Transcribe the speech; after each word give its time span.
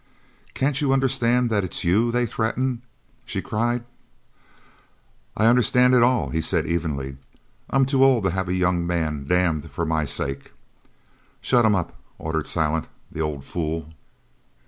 "Can't 0.55 0.81
you 0.81 0.91
understand 0.93 1.51
that 1.51 1.63
it's 1.63 1.83
you 1.83 2.09
they 2.11 2.25
threaten?" 2.25 2.81
she 3.23 3.39
cried. 3.39 3.83
"I 5.37 5.45
understan' 5.45 5.93
it 5.93 6.01
all," 6.01 6.31
he 6.31 6.41
said 6.41 6.65
evenly. 6.65 7.17
"I'm 7.69 7.85
too 7.85 8.03
old 8.03 8.23
to 8.23 8.31
have 8.31 8.49
a 8.49 8.55
young 8.55 8.87
man 8.87 9.27
damned 9.27 9.69
for 9.69 9.85
my 9.85 10.05
sake." 10.05 10.53
"Shut 11.39 11.65
him 11.65 11.75
up!" 11.75 12.01
ordered 12.17 12.47
Silent. 12.47 12.87
"The 13.11 13.21
old 13.21 13.45
fool!" 13.45 13.89